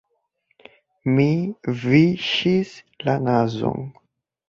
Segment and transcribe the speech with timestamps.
[1.17, 1.27] Mi
[1.83, 2.75] viŝis
[3.07, 3.91] la nazon.